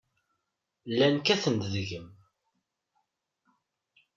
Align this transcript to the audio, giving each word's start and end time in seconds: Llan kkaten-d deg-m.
Llan 0.91 1.15
kkaten-d 1.19 1.63
deg-m. 1.73 2.07